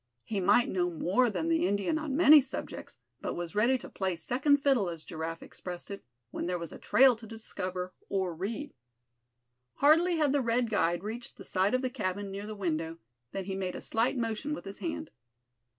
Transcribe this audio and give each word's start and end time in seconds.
He 0.23 0.39
might 0.39 0.67
know 0.67 0.89
more 0.89 1.29
than 1.29 1.47
the 1.47 1.67
Indian 1.67 1.99
on 1.99 2.17
many 2.17 2.41
subjects, 2.41 2.97
but 3.21 3.35
was 3.35 3.53
ready 3.53 3.77
to 3.77 3.87
"play 3.87 4.15
second 4.15 4.57
fiddle" 4.57 4.89
as 4.89 5.03
Giraffe 5.03 5.43
expressed 5.43 5.91
it, 5.91 6.03
when 6.31 6.47
there 6.47 6.57
was 6.57 6.71
a 6.71 6.79
trail 6.79 7.15
to 7.15 7.27
discover, 7.27 7.93
or 8.09 8.33
read. 8.33 8.73
Hardly 9.75 10.15
had 10.17 10.33
the 10.33 10.41
red 10.41 10.71
guide 10.71 11.03
reached 11.03 11.37
the 11.37 11.45
side 11.45 11.75
of 11.75 11.83
the 11.83 11.89
cabin 11.91 12.31
near 12.31 12.47
the 12.47 12.55
window, 12.55 12.97
than 13.31 13.45
he 13.45 13.53
made 13.53 13.75
a 13.75 13.79
slight 13.81 14.17
motion 14.17 14.55
with 14.55 14.65
his 14.65 14.79
hand. 14.79 15.11